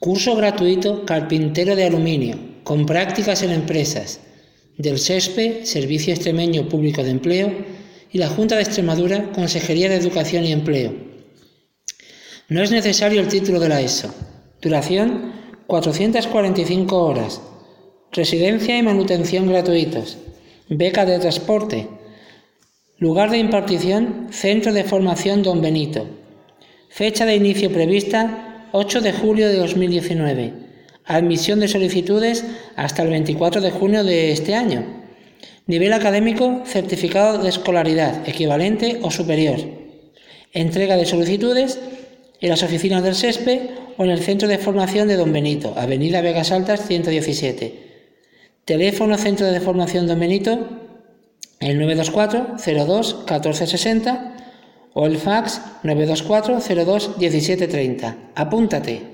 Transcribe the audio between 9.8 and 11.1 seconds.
de Educación y Empleo.